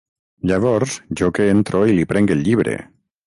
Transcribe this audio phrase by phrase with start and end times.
[0.51, 2.77] Llavors, jo que entro i li prenc el llibre.